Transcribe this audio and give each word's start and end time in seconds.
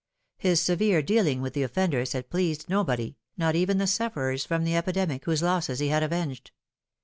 His 0.39 0.59
severe 0.59 1.03
dealing 1.03 1.41
with 1.43 1.53
the 1.53 1.61
offenders 1.61 2.13
had 2.13 2.31
pleased 2.31 2.65
nobody, 2.67 3.17
not 3.37 3.53
even 3.55 3.77
the 3.77 3.85
sufferers 3.85 4.43
from 4.45 4.63
the 4.63 4.75
epidemic, 4.75 5.25
whose 5.25 5.43
losses 5.43 5.77
he 5.77 5.89
had 5.89 6.01
avenged. 6.01 6.49